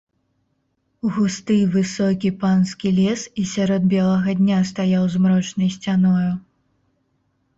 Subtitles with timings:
[1.15, 6.31] Густы, высокі панскі лес і сярод белага дня стаяў змрочнай сцяною.